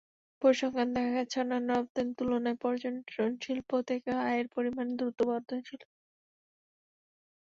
[0.41, 5.81] পরিসংখ্যানে দেখা গেছে, অন্যান্য রপ্তানির তুলনায় পর্যটনশিল্প থেকে আয়ের পরিমাণ দ্রুত বর্ধনশীল।